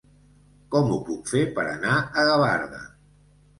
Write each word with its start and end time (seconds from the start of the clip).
Com 0.75 0.89
ho 0.95 0.97
puc 1.09 1.29
fer 1.35 1.45
per 1.59 1.67
anar 1.75 1.99
a 2.01 2.25
Gavarda? 2.33 2.83